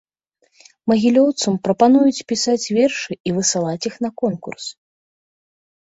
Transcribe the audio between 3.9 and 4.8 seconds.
іх на конкурс.